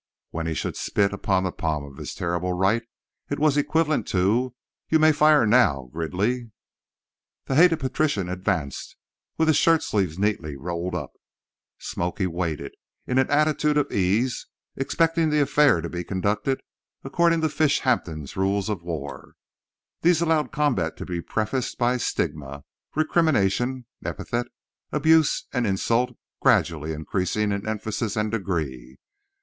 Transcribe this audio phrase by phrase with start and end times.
[0.31, 2.81] When he should spit upon the palm of his terrible right
[3.29, 4.55] it was equivalent to
[4.89, 6.49] "You may fire now, Gridley."
[7.45, 8.95] The hated patrician advanced,
[9.37, 11.11] with his shirt sleeves neatly rolled up.
[11.77, 12.73] "Smoky" waited,
[13.05, 16.61] in an attitude of ease, expecting the affair to be conducted
[17.03, 19.33] according to Fishampton's rules of war.
[20.01, 22.63] These allowed combat to be prefaced by stigma,
[22.95, 24.47] recrimination, epithet,
[24.91, 28.97] abuse and insult gradually increasing in emphasis and degree.